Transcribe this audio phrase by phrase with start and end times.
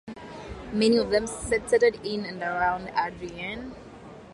[0.73, 3.75] Many of them settled in and around Adrian.